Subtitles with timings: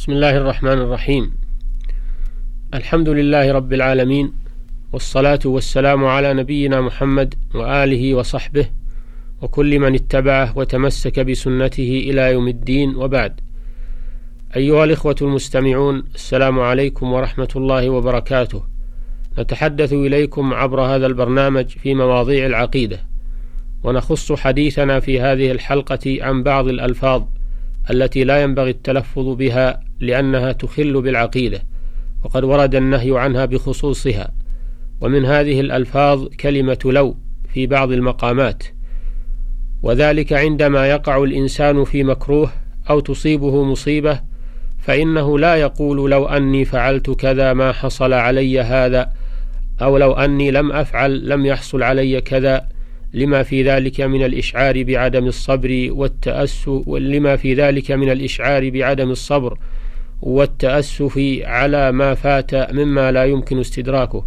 [0.00, 1.32] بسم الله الرحمن الرحيم.
[2.74, 4.32] الحمد لله رب العالمين
[4.92, 8.66] والصلاة والسلام على نبينا محمد وآله وصحبه
[9.42, 13.40] وكل من اتبعه وتمسك بسنته إلى يوم الدين وبعد.
[14.56, 18.62] أيها الإخوة المستمعون السلام عليكم ورحمة الله وبركاته.
[19.38, 23.00] نتحدث إليكم عبر هذا البرنامج في مواضيع العقيدة
[23.82, 27.22] ونخص حديثنا في هذه الحلقة عن بعض الألفاظ
[27.90, 31.62] التي لا ينبغي التلفظ بها لأنها تخل بالعقيدة
[32.24, 34.32] وقد ورد النهي عنها بخصوصها
[35.00, 37.16] ومن هذه الألفاظ كلمة لو
[37.54, 38.62] في بعض المقامات
[39.82, 42.52] وذلك عندما يقع الإنسان في مكروه
[42.90, 44.20] أو تصيبه مصيبة
[44.78, 49.12] فإنه لا يقول لو أني فعلت كذا ما حصل علي هذا
[49.82, 52.68] أو لو أني لم أفعل لم يحصل علي كذا
[53.14, 59.58] لما في ذلك من الإشعار بعدم الصبر والتأسف لما في ذلك من الإشعار بعدم الصبر
[60.22, 64.26] والتأسف على ما فات مما لا يمكن استدراكه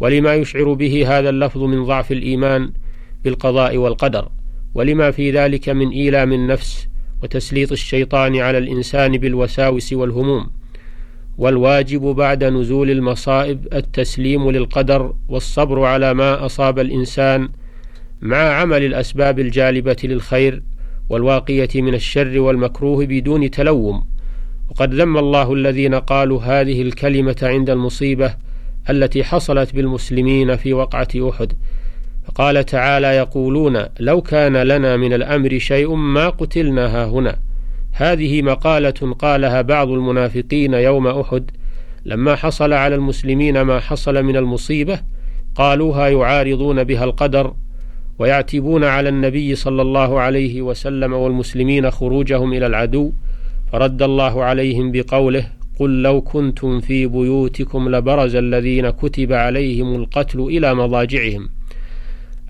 [0.00, 2.72] ولما يشعر به هذا اللفظ من ضعف الإيمان
[3.24, 4.28] بالقضاء والقدر
[4.74, 6.88] ولما في ذلك من إيلام النفس
[7.22, 10.50] وتسليط الشيطان على الإنسان بالوساوس والهموم
[11.38, 17.48] والواجب بعد نزول المصائب التسليم للقدر والصبر على ما أصاب الإنسان
[18.20, 20.62] مع عمل الأسباب الجالبة للخير
[21.08, 24.06] والواقية من الشر والمكروه بدون تلوم.
[24.70, 28.34] وقد ذم الله الذين قالوا هذه الكلمة عند المصيبة
[28.90, 31.52] التي حصلت بالمسلمين في وقعة أحد.
[32.24, 37.36] فقال تعالى يقولون لو كان لنا من الأمر شيء ما قتلنا هنا.
[37.92, 41.50] هذه مقالة قالها بعض المنافقين يوم أحد.
[42.04, 45.00] لما حصل على المسلمين ما حصل من المصيبة
[45.54, 47.54] قالوها يعارضون بها القدر
[48.18, 53.12] ويعتبون على النبي صلى الله عليه وسلم والمسلمين خروجهم إلى العدو.
[53.72, 55.46] فرد الله عليهم بقوله
[55.78, 61.48] قل لو كنتم في بيوتكم لبرز الذين كتب عليهم القتل إلى مضاجعهم.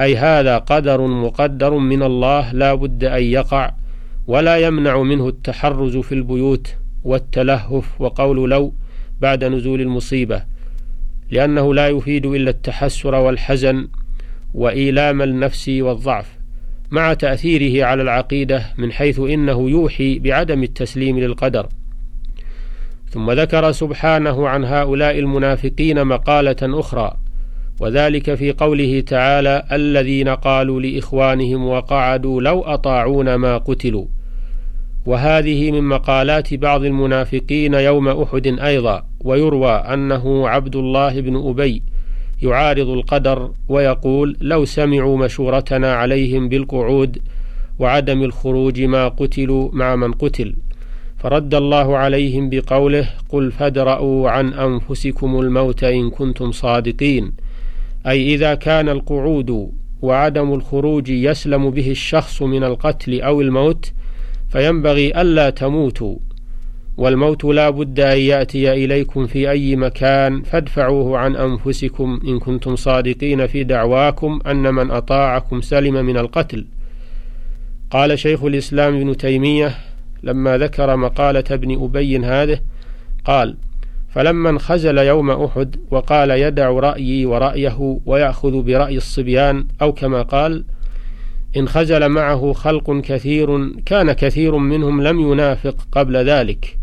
[0.00, 3.72] أي هذا قدر مقدر من الله لا بد أن يقع
[4.26, 6.74] ولا يمنع منه التحرز في البيوت
[7.04, 8.72] والتلهف وقول لو
[9.20, 10.42] بعد نزول المصيبة
[11.30, 13.88] لأنه لا يفيد إلا التحسر والحزن
[14.54, 16.37] وإيلام النفس والضعف.
[16.90, 21.68] مع تأثيره على العقيدة من حيث إنه يوحي بعدم التسليم للقدر.
[23.10, 27.16] ثم ذكر سبحانه عن هؤلاء المنافقين مقالة أخرى
[27.80, 34.06] وذلك في قوله تعالى الذين قالوا لإخوانهم وقعدوا لو أطاعون ما قتلوا
[35.06, 41.82] وهذه من مقالات بعض المنافقين يوم أحد أيضا ويروى أنه عبد الله بن أبي
[42.42, 47.18] يعارض القدر ويقول لو سمعوا مشورتنا عليهم بالقعود
[47.78, 50.54] وعدم الخروج ما قتلوا مع من قتل.
[51.18, 57.32] فرد الله عليهم بقوله قل فادرءوا عن أنفسكم الموت إن كنتم صادقين.
[58.06, 59.70] أي إذا كان القعود
[60.02, 63.92] وعدم الخروج يسلم به الشخص من القتل أو الموت
[64.48, 66.16] فينبغي ألا تموتوا.
[66.98, 73.46] والموت لا بد أن يأتي إليكم في أي مكان فادفعوه عن أنفسكم إن كنتم صادقين
[73.46, 76.66] في دعواكم أن من أطاعكم سلم من القتل.
[77.90, 79.74] قال شيخ الإسلام ابن تيمية
[80.22, 82.60] لما ذكر مقالة ابن أبي هذه
[83.24, 83.56] قال
[84.08, 90.64] فلما انخزل يوم أحد وقال يدع رأيي ورأيه ويأخذ برأي الصبيان أو كما قال
[91.56, 96.77] انخزل معه خلق كثير كان كثير منهم لم ينافق قبل ذلك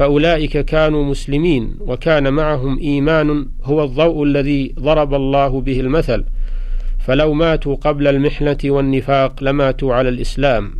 [0.00, 6.24] فأولئك كانوا مسلمين وكان معهم إيمان هو الضوء الذي ضرب الله به المثل.
[6.98, 10.70] فلو ماتوا قبل المحنة والنفاق لماتوا على الإسلام.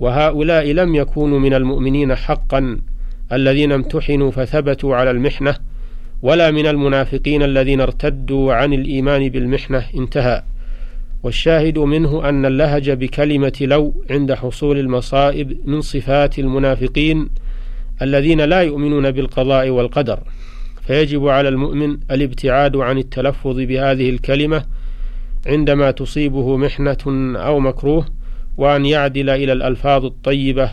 [0.00, 2.78] وهؤلاء لم يكونوا من المؤمنين حقا
[3.32, 5.56] الذين امتحنوا فثبتوا على المحنة
[6.22, 10.42] ولا من المنافقين الذين ارتدوا عن الإيمان بالمحنة انتهى.
[11.22, 17.28] والشاهد منه أن اللهج بكلمة لو عند حصول المصائب من صفات المنافقين
[18.02, 20.18] الذين لا يؤمنون بالقضاء والقدر
[20.86, 24.64] فيجب على المؤمن الابتعاد عن التلفظ بهذه الكلمة
[25.46, 28.06] عندما تصيبه محنة أو مكروه
[28.58, 30.70] وأن يعدل إلى الألفاظ الطيبة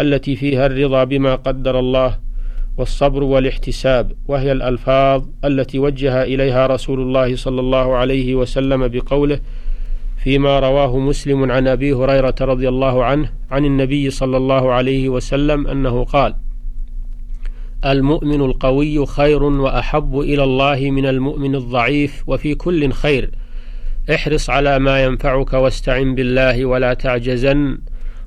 [0.00, 2.18] التي فيها الرضا بما قدر الله
[2.76, 9.40] والصبر والاحتساب وهي الألفاظ التي وجه إليها رسول الله صلى الله عليه وسلم بقوله
[10.24, 15.66] فيما رواه مسلم عن أبي هريرة رضي الله عنه عن النبي صلى الله عليه وسلم
[15.66, 16.34] أنه قال:
[17.84, 23.30] المؤمن القوي خير وأحب إلى الله من المؤمن الضعيف وفي كل خير.
[24.14, 27.78] احرص على ما ينفعك واستعن بالله ولا تعجزن.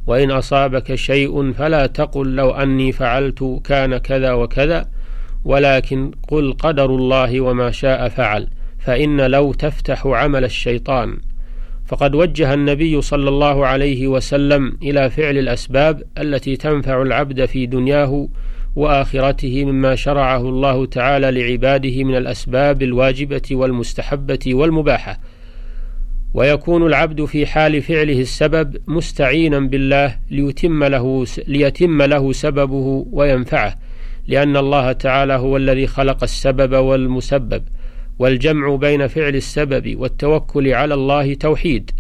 [0.08, 4.90] وإن أصابك شيء فلا تقل لو أني فعلت كان كذا وكذا.
[5.46, 8.48] ولكن قل قدر الله وما شاء فعل
[8.80, 11.18] فإن لو تفتح عمل الشيطان.
[11.86, 18.28] فقد وجه النبي صلى الله عليه وسلم إلى فعل الأسباب التي تنفع العبد في دنياه
[18.76, 25.20] واخرته مما شرعه الله تعالى لعباده من الأسباب الواجبة والمستحبة والمباحة.
[26.36, 33.76] ويكون العبد في حال فعله السبب مستعينا بالله ليتم له ليتم له سببه وينفعه
[34.28, 37.64] لأن الله تعالى هو الذي خلق السبب والمسبب
[38.20, 41.92] والجمع بين فعل السبب والتوكل على الله توحيد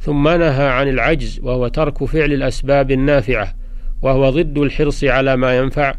[0.00, 3.54] ثم نهى عن العجز وهو ترك فعل الأسباب النافعة
[4.02, 5.94] وهو ضد الحرص على ما ينفع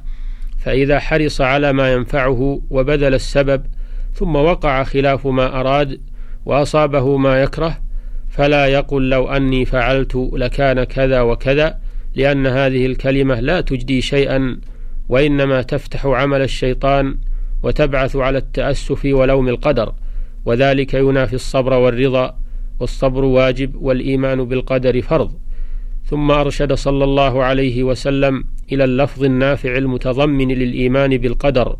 [0.64, 3.66] فإذا حرص على ما ينفعه وبذل السبب
[4.14, 6.02] ثم وقع خلاف ما أراد
[6.46, 7.78] وأصابه ما يكره
[8.30, 11.80] فلا يقل لو أني فعلت لكان كذا وكذا
[12.16, 14.58] لأن هذه الكلمة لا تجدي شيئا
[15.10, 17.18] وإنما تفتح عمل الشيطان
[17.64, 19.94] وتبعث على التأسف ولوم القدر.
[20.46, 22.38] وذلك ينافي الصبر والرضا
[22.80, 25.34] والصبر واجب والإيمان بالقدر فرض.
[26.06, 31.76] ثم أرشد صلى الله عليه وسلم إلى اللفظ النافع المتضمن للإيمان بالقدر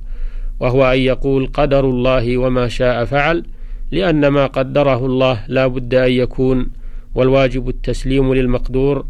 [0.60, 3.44] وهو أن يقول قدر الله وما شاء فعل
[3.92, 6.68] لأن ما قدره الله لا بد أن يكون
[7.16, 9.06] والواجب التسليم للمقدور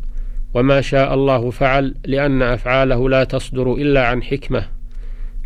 [0.53, 4.65] وما شاء الله فعل لأن أفعاله لا تصدر إلا عن حكمة.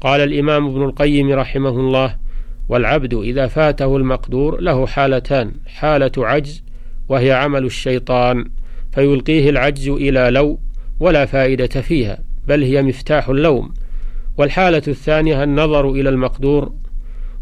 [0.01, 2.15] قال الإمام ابن القيم رحمه الله
[2.69, 6.63] والعبد إذا فاته المقدور له حالتان حالة عجز
[7.09, 8.45] وهي عمل الشيطان.
[8.97, 10.59] فيلقيه العجز إلى لو
[10.99, 13.73] ولا فائدة فيها بل هي مفتاح اللوم.
[14.37, 16.71] والحالة الثانية النظر إلى المقدور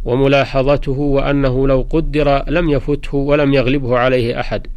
[0.05, 4.67] وملاحظته وأنه لو قدر لم يفته ولم يغلبه عليه أحد.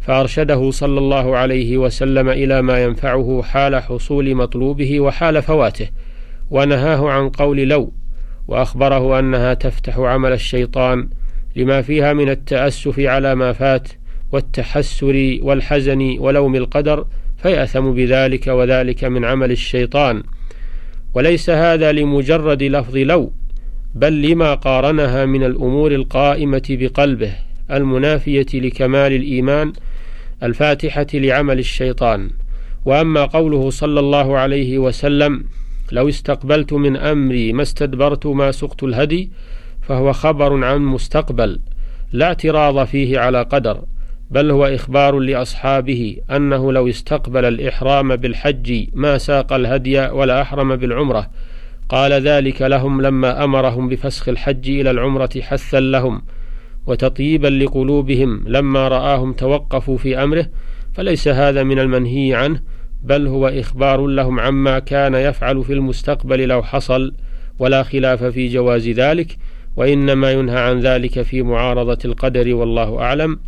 [0.00, 5.88] فأرشده صلى الله عليه وسلم إلى ما ينفعه حال حصول مطلوبه وحال فواته
[6.50, 7.92] ونهاه عن قول لو
[8.48, 11.08] وأخبره أنها تفتح عمل الشيطان
[11.56, 13.88] لما فيها من التأسف على ما فات
[14.32, 17.06] والتحسر والحزن ولوم القدر
[17.42, 20.22] فيأثم بذلك وذلك من عمل الشيطان.
[21.14, 23.32] وليس هذا لمجرد لفظ لو
[23.94, 27.34] بل لما قارنها من الأمور القائمة بقلبه
[27.70, 29.72] المنافية لكمال الإيمان
[30.42, 32.30] الفاتحة لعمل الشيطان.
[32.84, 35.44] وأما قوله صلى الله عليه وسلم
[35.92, 39.30] لو استقبلت من أمري ما استدبرت ما سقت الهدي
[39.82, 41.58] فهو خبر عن مستقبل
[42.12, 43.82] لا اعتراض فيه على قدر.
[44.32, 51.30] بل هو إخبار لأصحابه أنه لو استقبل الإحرام بالحج ما ساق الهدي ولا أحرم بالعمرة.
[51.88, 56.22] قال ذلك لهم لما أمرهم بفسخ الحج إلى العمرة حثا لهم
[56.86, 60.46] وتطييبا لقلوبهم لما رآهم توقفوا في أمره.
[60.92, 62.60] فليس هذا من المنهي عنه
[63.02, 67.14] بل هو إخبار لهم عما كان يفعل في المستقبل لو حصل
[67.58, 69.36] ولا خلاف في جواز ذلك.
[69.76, 73.38] وإنما ينهى عن ذلك في معارضة القدر والله أعلم.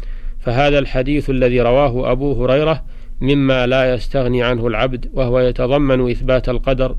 [0.45, 2.85] فهذا الحديث الذي رواه أبو هريرة
[3.21, 6.97] مما لا يستغني عنه العبد وهو يتضمن إثبات القدر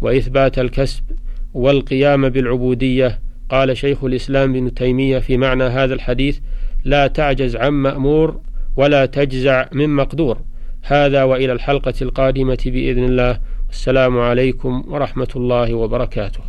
[0.00, 1.02] وإثبات الكسب
[1.54, 3.20] والقيام بالعبودية.
[3.48, 6.38] قال شيخ الإسلام ابن تيمية في معنى هذا الحديث
[6.84, 8.40] لا تعجز عن مأمور
[8.76, 10.38] ولا تجزع من مقدور
[10.82, 13.38] هذا وإلى الحلقة القادمة بإذن الله.
[13.70, 16.40] السلام عليكم ورحمة الله وبركاته.